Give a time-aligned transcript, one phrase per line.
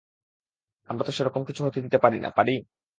[0.89, 2.53] আমরা তো সেরকম কিছু হতে দিতে পারি না, পারি?